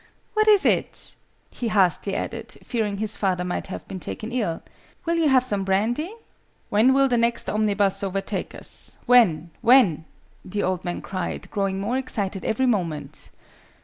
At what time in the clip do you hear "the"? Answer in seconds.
7.07-7.19, 10.43-10.63